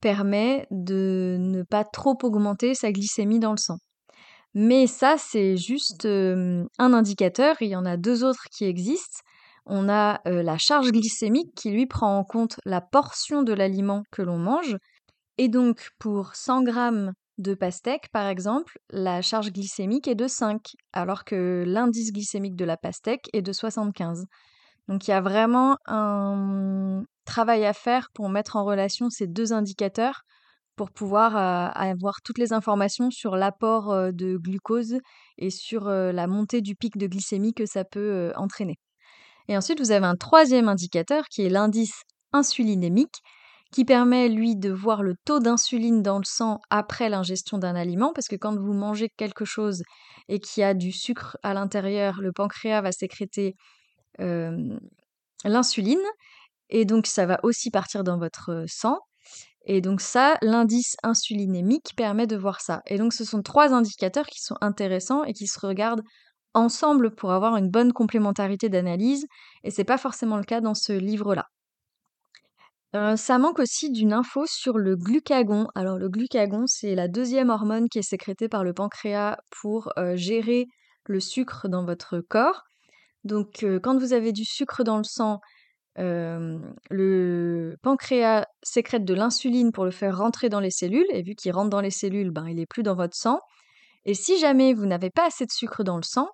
permet 0.00 0.66
de 0.70 1.36
ne 1.38 1.62
pas 1.62 1.84
trop 1.84 2.16
augmenter 2.22 2.74
sa 2.74 2.92
glycémie 2.92 3.40
dans 3.40 3.50
le 3.50 3.58
sang. 3.58 3.78
Mais 4.54 4.86
ça, 4.86 5.16
c'est 5.18 5.56
juste 5.56 6.06
un 6.06 6.66
indicateur. 6.78 7.56
Il 7.60 7.68
y 7.68 7.76
en 7.76 7.84
a 7.84 7.96
deux 7.96 8.24
autres 8.24 8.44
qui 8.50 8.64
existent. 8.64 9.18
On 9.66 9.88
a 9.88 10.20
la 10.24 10.56
charge 10.56 10.90
glycémique 10.90 11.54
qui, 11.54 11.70
lui, 11.70 11.86
prend 11.86 12.16
en 12.16 12.24
compte 12.24 12.58
la 12.64 12.80
portion 12.80 13.42
de 13.42 13.52
l'aliment 13.52 14.02
que 14.10 14.22
l'on 14.22 14.38
mange. 14.38 14.76
Et 15.36 15.48
donc, 15.48 15.90
pour 15.98 16.34
100 16.34 16.62
grammes 16.62 17.12
de 17.38 17.54
pastèque, 17.54 18.08
par 18.12 18.26
exemple, 18.26 18.78
la 18.90 19.22
charge 19.22 19.52
glycémique 19.52 20.08
est 20.08 20.14
de 20.14 20.26
5, 20.26 20.60
alors 20.92 21.24
que 21.24 21.64
l'indice 21.66 22.12
glycémique 22.12 22.56
de 22.56 22.64
la 22.64 22.76
pastèque 22.76 23.28
est 23.32 23.42
de 23.42 23.52
75. 23.52 24.26
Donc 24.88 25.06
il 25.06 25.10
y 25.10 25.14
a 25.14 25.20
vraiment 25.20 25.76
un 25.86 27.02
travail 27.24 27.64
à 27.64 27.72
faire 27.72 28.08
pour 28.14 28.28
mettre 28.28 28.56
en 28.56 28.64
relation 28.64 29.10
ces 29.10 29.26
deux 29.26 29.52
indicateurs 29.52 30.22
pour 30.76 30.90
pouvoir 30.90 31.36
avoir 31.76 32.22
toutes 32.22 32.38
les 32.38 32.52
informations 32.52 33.10
sur 33.10 33.36
l'apport 33.36 34.12
de 34.12 34.36
glucose 34.36 34.98
et 35.36 35.50
sur 35.50 35.88
la 35.88 36.26
montée 36.26 36.60
du 36.60 36.74
pic 36.74 36.96
de 36.96 37.06
glycémie 37.06 37.52
que 37.52 37.66
ça 37.66 37.84
peut 37.84 38.32
entraîner. 38.36 38.76
Et 39.48 39.56
ensuite, 39.56 39.80
vous 39.80 39.90
avez 39.90 40.06
un 40.06 40.16
troisième 40.16 40.68
indicateur 40.68 41.24
qui 41.30 41.42
est 41.42 41.48
l'indice 41.48 42.02
insulinémique, 42.32 43.22
qui 43.72 43.84
permet, 43.84 44.28
lui, 44.28 44.56
de 44.56 44.70
voir 44.70 45.02
le 45.02 45.14
taux 45.24 45.40
d'insuline 45.40 46.02
dans 46.02 46.18
le 46.18 46.24
sang 46.24 46.58
après 46.70 47.08
l'ingestion 47.08 47.58
d'un 47.58 47.76
aliment, 47.76 48.12
parce 48.14 48.28
que 48.28 48.36
quand 48.36 48.56
vous 48.56 48.72
mangez 48.72 49.08
quelque 49.16 49.44
chose 49.44 49.82
et 50.28 50.40
qu'il 50.40 50.62
y 50.62 50.64
a 50.64 50.74
du 50.74 50.92
sucre 50.92 51.36
à 51.42 51.54
l'intérieur, 51.54 52.20
le 52.20 52.32
pancréas 52.32 52.80
va 52.80 52.92
sécréter 52.92 53.56
l'insuline, 55.44 55.98
et 56.70 56.84
donc 56.84 57.06
ça 57.06 57.26
va 57.26 57.38
aussi 57.42 57.70
partir 57.70 58.04
dans 58.04 58.18
votre 58.18 58.64
sang. 58.68 58.98
Et 59.66 59.80
donc 59.82 60.00
ça, 60.00 60.38
l'indice 60.40 60.96
insulinémique 61.02 61.92
permet 61.96 62.26
de 62.26 62.36
voir 62.36 62.60
ça. 62.60 62.80
Et 62.86 62.96
donc 62.96 63.12
ce 63.12 63.24
sont 63.24 63.42
trois 63.42 63.74
indicateurs 63.74 64.26
qui 64.26 64.40
sont 64.40 64.56
intéressants 64.62 65.24
et 65.24 65.34
qui 65.34 65.46
se 65.46 65.60
regardent 65.60 66.02
ensemble 66.54 67.14
pour 67.14 67.32
avoir 67.32 67.56
une 67.56 67.70
bonne 67.70 67.92
complémentarité 67.92 68.70
d'analyse. 68.70 69.26
Et 69.64 69.70
c'est 69.70 69.84
pas 69.84 69.98
forcément 69.98 70.38
le 70.38 70.44
cas 70.44 70.60
dans 70.62 70.74
ce 70.74 70.92
livre-là. 70.92 71.44
Euh, 72.96 73.16
ça 73.16 73.38
manque 73.38 73.58
aussi 73.58 73.90
d'une 73.90 74.12
info 74.12 74.44
sur 74.46 74.78
le 74.78 74.96
glucagon. 74.96 75.68
Alors 75.74 75.98
le 75.98 76.08
glucagon, 76.08 76.64
c'est 76.66 76.94
la 76.94 77.06
deuxième 77.08 77.50
hormone 77.50 77.88
qui 77.88 77.98
est 77.98 78.02
sécrétée 78.02 78.48
par 78.48 78.64
le 78.64 78.72
pancréas 78.72 79.36
pour 79.60 79.90
euh, 79.98 80.16
gérer 80.16 80.66
le 81.04 81.20
sucre 81.20 81.68
dans 81.68 81.84
votre 81.84 82.20
corps. 82.20 82.62
Donc 83.24 83.62
euh, 83.62 83.78
quand 83.80 83.98
vous 83.98 84.14
avez 84.14 84.32
du 84.32 84.44
sucre 84.44 84.84
dans 84.84 84.98
le 84.98 85.04
sang, 85.04 85.40
le 86.00 87.74
pancréas 87.82 88.46
sécrète 88.62 89.04
de 89.04 89.14
l'insuline 89.14 89.72
pour 89.72 89.84
le 89.84 89.90
faire 89.90 90.16
rentrer 90.16 90.48
dans 90.48 90.60
les 90.60 90.70
cellules, 90.70 91.08
et 91.10 91.22
vu 91.22 91.34
qu'il 91.34 91.50
rentre 91.50 91.70
dans 91.70 91.80
les 91.80 91.90
cellules, 91.90 92.30
ben, 92.30 92.46
il 92.48 92.54
n'est 92.54 92.66
plus 92.66 92.84
dans 92.84 92.94
votre 92.94 93.16
sang. 93.16 93.40
Et 94.04 94.14
si 94.14 94.38
jamais 94.38 94.74
vous 94.74 94.86
n'avez 94.86 95.10
pas 95.10 95.26
assez 95.26 95.44
de 95.44 95.50
sucre 95.50 95.82
dans 95.82 95.96
le 95.96 96.04
sang, 96.04 96.28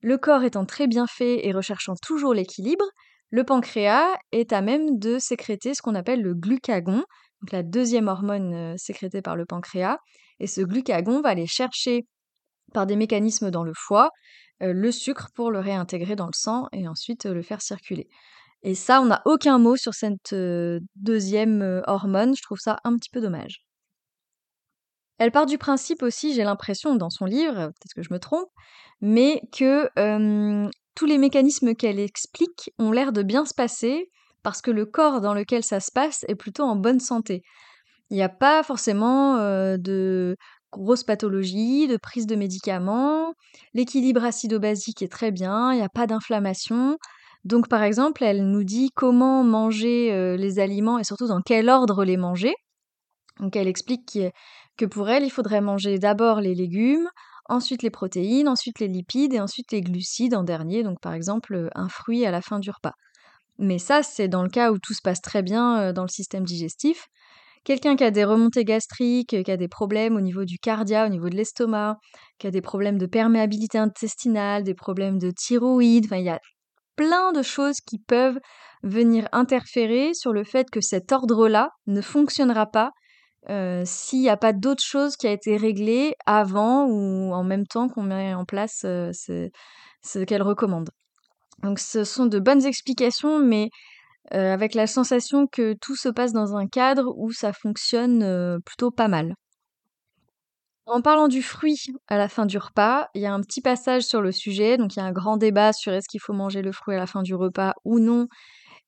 le 0.00 0.16
corps 0.16 0.42
étant 0.42 0.64
très 0.64 0.86
bien 0.86 1.06
fait 1.06 1.46
et 1.46 1.52
recherchant 1.52 1.96
toujours 2.00 2.32
l'équilibre, 2.32 2.86
le 3.34 3.42
pancréas 3.42 4.14
est 4.30 4.52
à 4.52 4.60
même 4.60 4.96
de 5.00 5.18
sécréter 5.18 5.74
ce 5.74 5.82
qu'on 5.82 5.96
appelle 5.96 6.22
le 6.22 6.34
glucagon, 6.34 6.98
donc 7.40 7.50
la 7.50 7.64
deuxième 7.64 8.06
hormone 8.06 8.78
sécrétée 8.78 9.22
par 9.22 9.34
le 9.34 9.44
pancréas. 9.44 9.98
Et 10.38 10.46
ce 10.46 10.60
glucagon 10.60 11.20
va 11.20 11.30
aller 11.30 11.48
chercher 11.48 12.06
par 12.72 12.86
des 12.86 12.94
mécanismes 12.94 13.50
dans 13.50 13.64
le 13.64 13.72
foie 13.74 14.10
le 14.60 14.92
sucre 14.92 15.30
pour 15.34 15.50
le 15.50 15.58
réintégrer 15.58 16.14
dans 16.14 16.26
le 16.26 16.32
sang 16.32 16.68
et 16.70 16.86
ensuite 16.86 17.24
le 17.24 17.42
faire 17.42 17.60
circuler. 17.60 18.06
Et 18.62 18.76
ça, 18.76 19.00
on 19.00 19.06
n'a 19.06 19.20
aucun 19.24 19.58
mot 19.58 19.74
sur 19.74 19.94
cette 19.94 20.32
deuxième 20.94 21.82
hormone. 21.88 22.36
Je 22.36 22.42
trouve 22.42 22.60
ça 22.60 22.78
un 22.84 22.94
petit 22.94 23.10
peu 23.10 23.20
dommage. 23.20 23.64
Elle 25.18 25.32
part 25.32 25.46
du 25.46 25.58
principe 25.58 26.04
aussi, 26.04 26.34
j'ai 26.34 26.44
l'impression, 26.44 26.94
dans 26.94 27.10
son 27.10 27.24
livre, 27.24 27.54
peut-être 27.54 27.94
que 27.96 28.02
je 28.04 28.12
me 28.12 28.20
trompe, 28.20 28.48
mais 29.00 29.42
que 29.52 29.90
tous 30.94 31.06
les 31.06 31.18
mécanismes 31.18 31.74
qu'elle 31.74 31.98
explique 31.98 32.70
ont 32.78 32.92
l'air 32.92 33.12
de 33.12 33.22
bien 33.22 33.44
se 33.44 33.54
passer 33.54 34.10
parce 34.42 34.60
que 34.60 34.70
le 34.70 34.86
corps 34.86 35.20
dans 35.20 35.34
lequel 35.34 35.64
ça 35.64 35.80
se 35.80 35.90
passe 35.92 36.24
est 36.28 36.34
plutôt 36.34 36.64
en 36.64 36.76
bonne 36.76 37.00
santé. 37.00 37.42
Il 38.10 38.16
n'y 38.16 38.22
a 38.22 38.28
pas 38.28 38.62
forcément 38.62 39.36
de 39.38 40.36
grosses 40.70 41.04
pathologies, 41.04 41.86
de 41.86 41.96
prise 41.96 42.26
de 42.26 42.36
médicaments, 42.36 43.32
l'équilibre 43.72 44.24
acido-basique 44.24 45.02
est 45.02 45.12
très 45.12 45.30
bien, 45.30 45.72
il 45.72 45.76
n'y 45.76 45.84
a 45.84 45.88
pas 45.88 46.06
d'inflammation. 46.06 46.98
Donc 47.44 47.68
par 47.68 47.82
exemple, 47.82 48.24
elle 48.24 48.50
nous 48.50 48.64
dit 48.64 48.90
comment 48.94 49.44
manger 49.44 50.36
les 50.36 50.58
aliments 50.58 50.98
et 50.98 51.04
surtout 51.04 51.28
dans 51.28 51.40
quel 51.40 51.68
ordre 51.68 52.04
les 52.04 52.16
manger. 52.16 52.54
Donc 53.40 53.56
elle 53.56 53.68
explique 53.68 54.18
que 54.76 54.84
pour 54.84 55.08
elle, 55.08 55.24
il 55.24 55.30
faudrait 55.30 55.60
manger 55.60 55.98
d'abord 55.98 56.40
les 56.40 56.54
légumes, 56.54 57.08
ensuite 57.48 57.82
les 57.82 57.90
protéines, 57.90 58.48
ensuite 58.48 58.80
les 58.80 58.88
lipides 58.88 59.34
et 59.34 59.40
ensuite 59.40 59.72
les 59.72 59.80
glucides 59.80 60.34
en 60.34 60.44
dernier, 60.44 60.82
donc 60.82 61.00
par 61.00 61.14
exemple 61.14 61.70
un 61.74 61.88
fruit 61.88 62.24
à 62.26 62.30
la 62.30 62.40
fin 62.42 62.58
du 62.58 62.70
repas. 62.70 62.94
Mais 63.58 63.78
ça, 63.78 64.02
c'est 64.02 64.28
dans 64.28 64.42
le 64.42 64.48
cas 64.48 64.72
où 64.72 64.78
tout 64.78 64.94
se 64.94 65.02
passe 65.02 65.20
très 65.20 65.42
bien 65.42 65.92
dans 65.92 66.02
le 66.02 66.08
système 66.08 66.44
digestif. 66.44 67.06
Quelqu'un 67.64 67.96
qui 67.96 68.04
a 68.04 68.10
des 68.10 68.24
remontées 68.24 68.64
gastriques, 68.64 69.42
qui 69.42 69.50
a 69.50 69.56
des 69.56 69.68
problèmes 69.68 70.16
au 70.16 70.20
niveau 70.20 70.44
du 70.44 70.58
cardia, 70.58 71.06
au 71.06 71.08
niveau 71.08 71.30
de 71.30 71.36
l'estomac, 71.36 71.96
qui 72.38 72.46
a 72.46 72.50
des 72.50 72.60
problèmes 72.60 72.98
de 72.98 73.06
perméabilité 73.06 73.78
intestinale, 73.78 74.64
des 74.64 74.74
problèmes 74.74 75.18
de 75.18 75.30
thyroïde, 75.30 76.04
enfin 76.04 76.18
il 76.18 76.24
y 76.24 76.30
a 76.30 76.40
plein 76.96 77.32
de 77.32 77.42
choses 77.42 77.80
qui 77.80 77.98
peuvent 77.98 78.38
venir 78.82 79.28
interférer 79.32 80.12
sur 80.12 80.32
le 80.32 80.44
fait 80.44 80.68
que 80.70 80.80
cet 80.82 81.10
ordre-là 81.10 81.70
ne 81.86 82.02
fonctionnera 82.02 82.66
pas 82.66 82.90
s'il 83.84 84.20
n'y 84.20 84.28
a 84.28 84.36
pas 84.36 84.52
d'autre 84.52 84.82
chose 84.82 85.16
qui 85.16 85.26
a 85.26 85.32
été 85.32 85.56
réglée 85.56 86.14
avant 86.26 86.86
ou 86.86 87.32
en 87.32 87.44
même 87.44 87.66
temps 87.66 87.88
qu'on 87.88 88.02
met 88.02 88.34
en 88.34 88.44
place 88.44 88.80
ce, 88.80 90.24
qu'elle 90.24 90.42
recommande. 90.42 90.90
Donc 91.62 91.78
ce 91.78 92.04
sont 92.04 92.26
de 92.26 92.38
bonnes 92.38 92.64
explications, 92.64 93.38
mais 93.38 93.70
avec 94.30 94.74
la 94.74 94.86
sensation 94.86 95.46
que 95.46 95.74
tout 95.80 95.96
se 95.96 96.08
passe 96.08 96.32
dans 96.32 96.56
un 96.56 96.66
cadre 96.66 97.14
où 97.16 97.32
ça 97.32 97.52
fonctionne 97.52 98.60
plutôt 98.64 98.90
pas 98.90 99.08
mal. 99.08 99.34
En 100.86 101.00
parlant 101.00 101.28
du 101.28 101.42
fruit 101.42 101.80
à 102.08 102.18
la 102.18 102.28
fin 102.28 102.44
du 102.44 102.58
repas, 102.58 103.08
il 103.14 103.22
y 103.22 103.26
a 103.26 103.32
un 103.32 103.40
petit 103.40 103.62
passage 103.62 104.02
sur 104.02 104.20
le 104.20 104.32
sujet, 104.32 104.76
donc 104.76 104.96
il 104.96 104.98
y 104.98 105.02
a 105.02 105.06
un 105.06 105.12
grand 105.12 105.38
débat 105.38 105.72
sur 105.72 105.92
est-ce 105.94 106.08
qu'il 106.08 106.20
faut 106.20 106.34
manger 106.34 106.60
le 106.60 106.72
fruit 106.72 106.94
à 106.94 106.98
la 106.98 107.06
fin 107.06 107.22
du 107.22 107.34
repas 107.34 107.72
ou 107.86 107.98
non, 107.98 108.28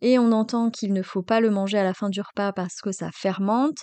et 0.02 0.18
on 0.18 0.30
entend 0.32 0.70
qu'il 0.70 0.92
ne 0.92 1.02
faut 1.02 1.22
pas 1.22 1.40
le 1.40 1.48
manger 1.48 1.78
à 1.78 1.84
la 1.84 1.94
fin 1.94 2.10
du 2.10 2.20
repas 2.20 2.52
parce 2.52 2.82
que 2.82 2.92
ça 2.92 3.10
fermente. 3.14 3.78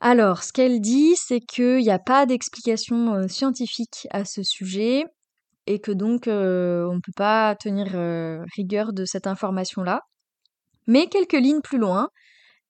Alors, 0.00 0.42
ce 0.42 0.52
qu'elle 0.52 0.80
dit, 0.80 1.14
c'est 1.16 1.40
qu'il 1.40 1.78
n'y 1.78 1.90
a 1.90 1.98
pas 1.98 2.26
d'explication 2.26 3.26
scientifique 3.28 4.06
à 4.10 4.24
ce 4.24 4.42
sujet 4.42 5.04
et 5.66 5.80
que 5.80 5.90
donc 5.90 6.24
on 6.26 6.94
ne 6.94 7.00
peut 7.00 7.12
pas 7.16 7.54
tenir 7.56 7.86
rigueur 8.54 8.92
de 8.92 9.04
cette 9.04 9.26
information-là. 9.26 10.02
Mais 10.86 11.06
quelques 11.06 11.32
lignes 11.32 11.62
plus 11.62 11.78
loin, 11.78 12.08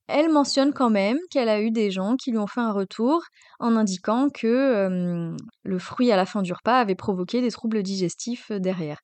elle 0.08 0.30
mentionne 0.30 0.72
quand 0.72 0.88
même 0.88 1.18
qu'elle 1.30 1.48
a 1.48 1.60
eu 1.60 1.72
des 1.72 1.90
gens 1.90 2.14
qui 2.14 2.30
lui 2.30 2.38
ont 2.38 2.46
fait 2.46 2.60
un 2.60 2.72
retour 2.72 3.22
en 3.58 3.74
indiquant 3.74 4.28
que 4.30 5.34
le 5.64 5.78
fruit 5.78 6.12
à 6.12 6.16
la 6.16 6.26
fin 6.26 6.42
du 6.42 6.52
repas 6.52 6.78
avait 6.78 6.94
provoqué 6.94 7.40
des 7.40 7.50
troubles 7.50 7.82
digestifs 7.82 8.52
derrière. 8.52 9.00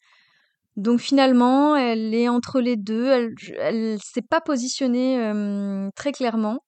Donc 0.77 1.01
finalement, 1.01 1.77
elle 1.77 2.15
est 2.15 2.29
entre 2.29 2.61
les 2.61 2.77
deux, 2.77 3.09
elle 3.59 3.95
ne 3.95 3.99
s'est 3.99 4.23
pas 4.23 4.41
positionnée 4.41 5.19
très 5.97 6.13
clairement 6.13 6.61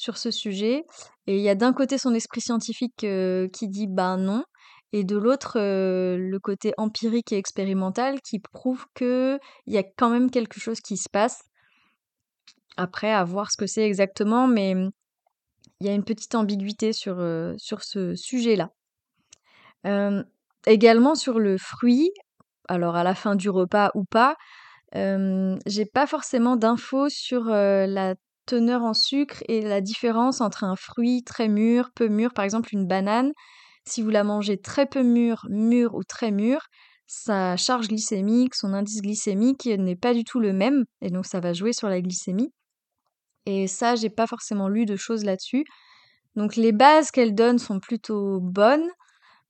sur 0.00 0.16
ce 0.16 0.30
sujet. 0.30 0.84
Et 1.26 1.36
il 1.36 1.42
y 1.42 1.50
a 1.50 1.54
d'un 1.54 1.74
côté 1.74 1.98
son 1.98 2.14
esprit 2.14 2.40
scientifique 2.40 3.06
qui 3.52 3.68
dit 3.68 3.86
bah 3.86 4.16
non, 4.16 4.44
et 4.92 5.04
de 5.04 5.16
l'autre 5.16 5.58
le 5.58 6.38
côté 6.38 6.72
empirique 6.78 7.32
et 7.32 7.36
expérimental 7.36 8.20
qui 8.22 8.38
prouve 8.40 8.86
qu'il 8.94 9.38
y 9.66 9.76
a 9.76 9.82
quand 9.82 10.08
même 10.08 10.30
quelque 10.30 10.58
chose 10.58 10.80
qui 10.80 10.96
se 10.96 11.08
passe. 11.10 11.42
Après, 12.76 13.12
à 13.12 13.24
voir 13.24 13.50
ce 13.50 13.58
que 13.58 13.66
c'est 13.66 13.84
exactement, 13.84 14.48
mais 14.48 14.74
il 15.80 15.86
y 15.86 15.90
a 15.90 15.94
une 15.94 16.04
petite 16.04 16.34
ambiguïté 16.34 16.94
sur, 16.94 17.22
sur 17.58 17.82
ce 17.82 18.14
sujet-là. 18.14 18.70
également 20.66 21.14
sur 21.14 21.38
le 21.38 21.58
fruit, 21.58 22.10
alors 22.68 22.96
à 22.96 23.04
la 23.04 23.14
fin 23.14 23.34
du 23.34 23.50
repas 23.50 23.90
ou 23.94 24.04
pas, 24.04 24.34
j'ai 24.94 25.86
pas 25.92 26.06
forcément 26.06 26.56
d'infos 26.56 27.10
sur 27.10 27.44
la 27.44 28.14
teneur 28.50 28.82
en 28.82 28.94
sucre 28.94 29.44
et 29.46 29.60
la 29.60 29.80
différence 29.80 30.40
entre 30.40 30.64
un 30.64 30.74
fruit 30.74 31.22
très 31.22 31.46
mûr, 31.46 31.90
peu 31.94 32.08
mûr, 32.08 32.32
par 32.34 32.44
exemple 32.44 32.70
une 32.72 32.84
banane, 32.84 33.30
si 33.86 34.02
vous 34.02 34.10
la 34.10 34.24
mangez 34.24 34.60
très 34.60 34.86
peu 34.86 35.02
mûre, 35.04 35.46
mûre 35.48 35.94
ou 35.94 36.02
très 36.02 36.32
mûre, 36.32 36.66
sa 37.06 37.56
charge 37.56 37.86
glycémique, 37.86 38.56
son 38.56 38.74
indice 38.74 39.02
glycémique 39.02 39.66
n'est 39.66 39.94
pas 39.94 40.14
du 40.14 40.24
tout 40.24 40.40
le 40.40 40.52
même, 40.52 40.84
et 41.00 41.10
donc 41.10 41.26
ça 41.26 41.38
va 41.38 41.52
jouer 41.52 41.72
sur 41.72 41.88
la 41.88 42.00
glycémie. 42.00 42.52
Et 43.46 43.68
ça, 43.68 43.94
j'ai 43.94 44.10
pas 44.10 44.26
forcément 44.26 44.68
lu 44.68 44.84
de 44.84 44.96
choses 44.96 45.24
là-dessus. 45.24 45.64
Donc 46.34 46.56
les 46.56 46.72
bases 46.72 47.12
qu'elle 47.12 47.34
donne 47.34 47.58
sont 47.58 47.78
plutôt 47.78 48.40
bonnes, 48.40 48.88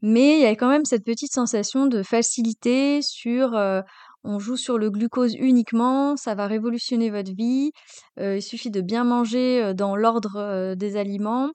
mais 0.03 0.39
il 0.39 0.43
y 0.43 0.47
a 0.47 0.55
quand 0.57 0.69
même 0.69 0.85
cette 0.85 1.05
petite 1.05 1.33
sensation 1.33 1.87
de 1.87 2.03
facilité 2.03 3.01
sur 3.03 3.55
euh, 3.55 3.81
on 4.25 4.39
joue 4.39 4.57
sur 4.57 4.79
le 4.79 4.91
glucose 4.91 5.35
uniquement, 5.35 6.17
ça 6.17 6.35
va 6.35 6.47
révolutionner 6.47 7.11
votre 7.11 7.33
vie. 7.35 7.73
Il 8.19 8.43
suffit 8.43 8.71
de 8.71 8.81
bien 8.81 9.05
manger 9.05 9.73
dans 9.75 9.97
l'ordre 9.97 10.75
des 10.75 10.97
aliments 10.97 11.51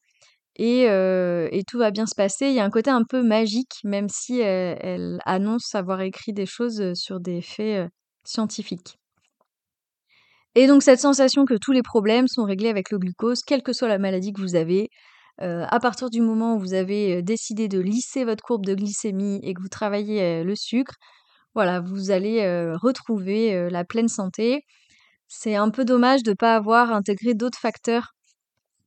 et, 0.55 1.63
tout 1.67 1.77
va 1.77 1.91
bien 1.91 2.05
se 2.05 2.15
passer. 2.15 2.47
Il 2.47 2.53
y 2.53 2.59
a 2.59 2.65
un 2.65 2.69
côté 2.69 2.89
un 2.89 3.03
peu 3.03 3.23
magique, 3.23 3.79
même 3.83 4.09
si 4.09 4.39
elle, 4.39 5.19
annonce 5.25 5.75
avoir 5.75 6.01
écrit 6.01 6.33
des 6.33 6.45
choses 6.45 6.93
sur 6.93 7.19
des 7.19 7.41
faits 7.41 7.89
scientifiques. 8.23 8.97
Et 10.55 10.67
donc 10.67 10.83
cette 10.83 11.01
sensation 11.01 11.43
que 11.45 11.55
tous 11.55 11.73
les 11.73 11.83
problèmes 11.83 12.27
sont 12.27 12.45
réglés 12.45 12.69
avec 12.69 12.89
le 12.89 12.97
glucose, 12.97 13.41
quelle 13.43 13.61
que 13.61 13.73
soit 13.73 13.89
la 13.89 13.99
maladie 13.99 14.31
que 14.31 14.41
vous 14.41 14.55
avez, 14.55 14.89
à 15.39 15.79
partir 15.81 16.09
du 16.09 16.21
moment 16.21 16.55
où 16.55 16.59
vous 16.59 16.73
avez 16.73 17.21
décidé 17.21 17.67
de 17.67 17.79
lisser 17.79 18.23
votre 18.23 18.41
courbe 18.41 18.65
de 18.65 18.73
glycémie 18.73 19.39
et 19.43 19.53
que 19.53 19.61
vous 19.61 19.69
travaillez 19.69 20.43
le 20.43 20.55
sucre, 20.55 20.95
voilà, 21.55 21.79
vous 21.79 22.11
allez 22.11 22.45
retrouver 22.75 23.69
la 23.69 23.83
pleine 23.83 24.09
santé. 24.09 24.63
C'est 25.27 25.55
un 25.55 25.71
peu 25.71 25.85
dommage 25.85 26.21
de 26.21 26.31
ne 26.31 26.35
pas 26.35 26.55
avoir 26.55 26.91
intégré 26.91 27.33
d'autres 27.33 27.57
facteurs 27.57 28.11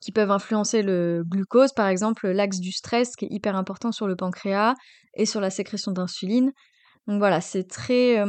qui 0.00 0.12
peuvent 0.12 0.30
influencer 0.30 0.82
le 0.82 1.24
glucose, 1.26 1.72
par 1.72 1.88
exemple 1.88 2.28
l'axe 2.28 2.60
du 2.60 2.70
stress 2.70 3.16
qui 3.16 3.24
est 3.24 3.32
hyper 3.32 3.56
important 3.56 3.90
sur 3.90 4.06
le 4.06 4.14
pancréas 4.14 4.74
et 5.14 5.26
sur 5.26 5.40
la 5.40 5.50
sécrétion 5.50 5.90
d'insuline. 5.90 6.52
Donc 7.08 7.18
voilà, 7.18 7.40
c'est 7.40 7.64
très... 7.64 8.22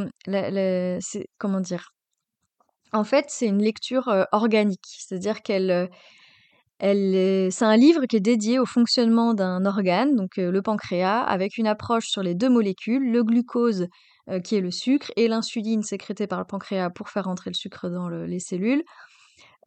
comment 1.38 1.60
dire? 1.60 1.92
En 2.92 3.04
fait, 3.04 3.26
c'est 3.28 3.46
une 3.46 3.62
lecture 3.62 4.10
organique, 4.32 4.80
c'est-à-dire 4.84 5.42
qu'elle... 5.42 5.88
Elle 6.82 7.52
c'est 7.52 7.66
un 7.66 7.76
livre 7.76 8.06
qui 8.06 8.16
est 8.16 8.20
dédié 8.20 8.58
au 8.58 8.64
fonctionnement 8.64 9.34
d'un 9.34 9.66
organe, 9.66 10.16
donc 10.16 10.38
le 10.38 10.62
pancréas, 10.62 11.20
avec 11.20 11.58
une 11.58 11.66
approche 11.66 12.06
sur 12.06 12.22
les 12.22 12.34
deux 12.34 12.48
molécules, 12.48 13.12
le 13.12 13.22
glucose 13.22 13.86
euh, 14.30 14.40
qui 14.40 14.54
est 14.54 14.60
le 14.60 14.70
sucre, 14.70 15.10
et 15.16 15.28
l'insuline 15.28 15.82
sécrétée 15.82 16.26
par 16.26 16.38
le 16.38 16.44
pancréas 16.44 16.90
pour 16.90 17.08
faire 17.08 17.24
rentrer 17.24 17.50
le 17.50 17.54
sucre 17.54 17.88
dans 17.88 18.08
les 18.08 18.40
cellules. 18.40 18.84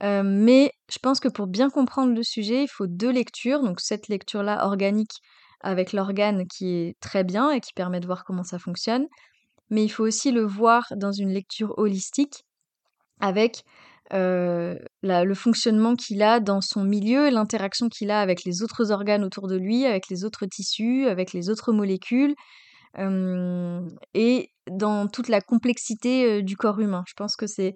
Euh, 0.04 0.24
mais 0.24 0.72
je 0.92 1.00
pense 1.00 1.20
que 1.20 1.28
pour 1.28 1.48
bien 1.48 1.70
comprendre 1.70 2.14
le 2.14 2.24
sujet, 2.24 2.64
il 2.64 2.68
faut 2.68 2.88
deux 2.88 3.12
lectures. 3.12 3.62
Donc 3.62 3.80
cette 3.80 4.08
lecture-là 4.08 4.66
organique 4.66 5.22
avec 5.62 5.94
l'organe 5.94 6.46
qui 6.48 6.76
est 6.76 7.00
très 7.00 7.24
bien 7.24 7.52
et 7.52 7.62
qui 7.62 7.74
permet 7.74 8.00
de 8.00 8.06
voir 8.06 8.24
comment 8.26 8.44
ça 8.44 8.60
fonctionne. 8.60 9.08
Mais 9.70 9.84
il 9.84 9.90
faut 9.90 10.04
aussi 10.04 10.32
le 10.32 10.46
voir 10.46 10.86
dans 10.96 11.12
une 11.12 11.30
lecture 11.30 11.78
holistique 11.78 12.44
avec 13.22 13.64
euh, 14.14 14.78
le 15.02 15.34
fonctionnement 15.34 15.96
qu'il 15.96 16.22
a 16.22 16.40
dans 16.40 16.62
son 16.62 16.84
milieu, 16.84 17.30
l'interaction 17.30 17.88
qu'il 17.90 18.12
a 18.12 18.20
avec 18.20 18.44
les 18.44 18.62
autres 18.62 18.92
organes 18.92 19.24
autour 19.24 19.48
de 19.48 19.56
lui, 19.56 19.86
avec 19.86 20.10
les 20.10 20.26
autres 20.26 20.46
tissus, 20.46 21.08
avec 21.08 21.34
les 21.34 21.50
autres 21.50 21.72
molécules, 21.72 22.36
et 24.14 24.53
dans 24.70 25.08
toute 25.08 25.28
la 25.28 25.42
complexité 25.42 26.42
du 26.42 26.58
corps 26.58 26.80
humain. 26.80 27.04
Je 27.08 27.14
pense 27.16 27.36
que 27.36 27.48
c'est 27.48 27.74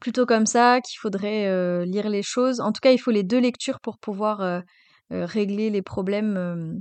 plutôt 0.00 0.26
comme 0.26 0.46
ça 0.46 0.80
qu'il 0.80 0.98
faudrait 0.98 1.84
lire 1.84 2.08
les 2.08 2.22
choses. 2.22 2.60
En 2.60 2.72
tout 2.72 2.80
cas, 2.80 2.92
il 2.92 2.98
faut 2.98 3.10
les 3.10 3.22
deux 3.22 3.40
lectures 3.40 3.80
pour 3.80 3.98
pouvoir 3.98 4.62
régler 5.10 5.70
les 5.70 5.82
problèmes 5.82 6.80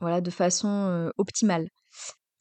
voilà, 0.00 0.20
de 0.20 0.30
façon 0.30 1.10
optimale. 1.18 1.68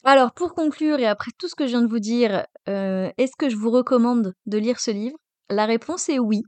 Alors, 0.03 0.33
pour 0.33 0.53
conclure 0.53 0.99
et 0.99 1.07
après 1.07 1.31
tout 1.39 1.47
ce 1.47 1.55
que 1.55 1.65
je 1.65 1.71
viens 1.71 1.81
de 1.81 1.89
vous 1.89 1.99
dire, 1.99 2.45
est-ce 2.67 3.35
que 3.37 3.49
je 3.49 3.55
vous 3.55 3.71
recommande 3.71 4.33
de 4.45 4.57
lire 4.57 4.79
ce 4.79 4.91
livre? 4.91 5.17
La 5.49 5.65
réponse 5.65 6.09
est 6.09 6.19
oui 6.19 6.43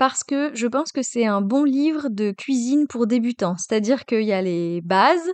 parce 0.00 0.24
que 0.24 0.50
je 0.54 0.66
pense 0.66 0.92
que 0.92 1.02
c'est 1.02 1.26
un 1.26 1.42
bon 1.42 1.62
livre 1.62 2.08
de 2.08 2.30
cuisine 2.30 2.86
pour 2.86 3.06
débutants. 3.06 3.56
C'est-à-dire 3.58 4.06
qu'il 4.06 4.22
y 4.22 4.32
a 4.32 4.40
les 4.40 4.80
bases, 4.80 5.30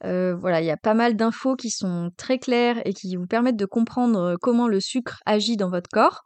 voilà, 0.00 0.62
il 0.62 0.64
y 0.64 0.70
a 0.70 0.78
pas 0.78 0.94
mal 0.94 1.16
d'infos 1.16 1.54
qui 1.54 1.68
sont 1.68 2.08
très 2.16 2.38
claires 2.38 2.80
et 2.86 2.94
qui 2.94 3.14
vous 3.14 3.26
permettent 3.26 3.58
de 3.58 3.66
comprendre 3.66 4.38
comment 4.40 4.68
le 4.68 4.80
sucre 4.80 5.20
agit 5.26 5.58
dans 5.58 5.68
votre 5.68 5.90
corps. 5.92 6.22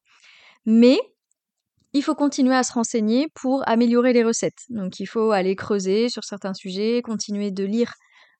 Mais 0.66 1.00
il 1.92 2.04
faut 2.04 2.14
continuer 2.14 2.54
à 2.54 2.62
se 2.62 2.72
renseigner 2.74 3.26
pour 3.34 3.68
améliorer 3.68 4.12
les 4.12 4.22
recettes. 4.22 4.62
Donc 4.68 5.00
il 5.00 5.06
faut 5.06 5.32
aller 5.32 5.56
creuser 5.56 6.08
sur 6.08 6.22
certains 6.22 6.54
sujets, 6.54 7.02
continuer 7.02 7.50
de 7.50 7.64
lire 7.64 7.94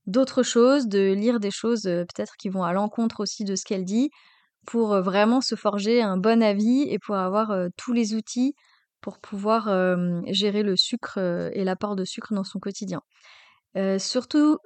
d'autres 0.07 0.45
choses, 0.45 0.87
de 0.87 1.13
lire 1.13 1.41
des 1.41 1.51
choses 1.51 1.83
peut-être 1.83 2.35
qui 2.39 2.51
vont 2.51 2.63
à 2.63 2.73
l'encontre 2.73 3.19
aussi 3.19 3.43
de 3.43 3.57
ce 3.57 3.65
qu'elle 3.65 3.85
dit, 3.85 4.11
pour 4.65 5.01
vraiment 5.03 5.41
se 5.41 5.57
forger 5.57 6.03
un 6.03 6.19
bon 6.19 6.41
avis 6.41 6.83
et 6.89 7.01
pour 7.01 7.17
avoir 7.17 7.53
tous 7.77 7.93
les 7.93 8.15
outils 8.15 8.55
pour 9.01 9.19
pouvoir 9.19 9.69
gérer 10.29 10.63
le 10.63 10.77
sucre 10.77 11.19
et 11.19 11.65
l'apport 11.65 11.97
de 11.97 12.05
sucre 12.05 12.35
dans 12.35 12.45
son 12.45 12.59
quotidien. 12.59 13.01
surtout, 13.99 14.59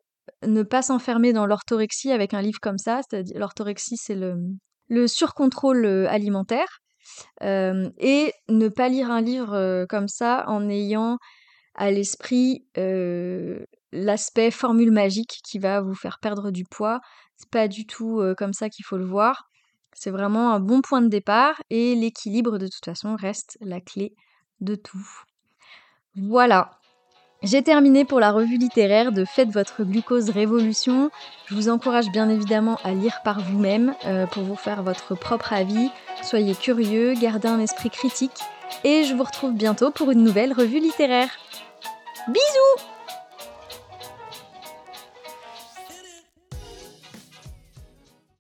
ne 0.46 0.62
pas 0.62 0.82
s'enfermer 0.82 1.32
dans 1.32 1.46
l'orthorexie 1.46 2.10
avec 2.12 2.34
un 2.34 2.42
livre 2.42 2.60
comme 2.60 2.78
ça. 2.78 3.00
L'orthorexie, 3.34 3.96
c'est 3.96 4.14
le, 4.14 4.36
le 4.88 5.06
surcontrôle 5.06 5.86
alimentaire. 6.08 6.80
et 7.42 8.32
ne 8.48 8.68
pas 8.68 8.88
lire 8.88 9.10
un 9.10 9.20
livre 9.20 9.86
comme 9.88 10.08
ça 10.08 10.44
en 10.48 10.68
ayant 10.68 11.18
à 11.74 11.90
l'esprit 11.90 12.66
l'aspect 13.92 14.50
formule 14.50 14.90
magique 14.90 15.40
qui 15.44 15.58
va 15.58 15.80
vous 15.80 15.94
faire 15.94 16.18
perdre 16.20 16.50
du 16.50 16.64
poids. 16.64 17.00
C'est 17.36 17.50
pas 17.50 17.68
du 17.68 17.86
tout 17.86 18.22
comme 18.36 18.52
ça 18.52 18.68
qu'il 18.68 18.84
faut 18.84 18.98
le 18.98 19.06
voir. 19.06 19.44
C'est 19.94 20.10
vraiment 20.10 20.52
un 20.52 20.60
bon 20.60 20.80
point 20.82 21.00
de 21.00 21.08
départ 21.08 21.62
et 21.70 21.94
l'équilibre 21.94 22.58
de 22.58 22.66
toute 22.66 22.84
façon 22.84 23.16
reste 23.16 23.56
la 23.60 23.80
clé 23.80 24.14
de 24.60 24.74
tout. 24.74 25.06
Voilà. 26.16 26.70
J'ai 27.42 27.62
terminé 27.62 28.04
pour 28.06 28.20
la 28.20 28.32
revue 28.32 28.56
littéraire 28.56 29.12
de 29.12 29.24
Faites 29.24 29.50
votre 29.50 29.84
glucose 29.84 30.30
révolution. 30.30 31.10
Je 31.46 31.54
vous 31.54 31.68
encourage 31.68 32.10
bien 32.10 32.30
évidemment 32.30 32.78
à 32.84 32.94
lire 32.94 33.20
par 33.22 33.40
vous-même 33.40 33.94
euh, 34.06 34.26
pour 34.26 34.44
vous 34.44 34.56
faire 34.56 34.82
votre 34.82 35.14
propre 35.14 35.52
avis. 35.52 35.90
Soyez 36.22 36.54
curieux, 36.54 37.12
gardez 37.14 37.48
un 37.48 37.60
esprit 37.60 37.90
critique 37.90 38.40
et 38.82 39.04
je 39.04 39.14
vous 39.14 39.24
retrouve 39.24 39.52
bientôt 39.52 39.90
pour 39.90 40.10
une 40.10 40.22
nouvelle 40.22 40.54
revue 40.54 40.80
littéraire. 40.80 41.28
Bisous 42.28 42.93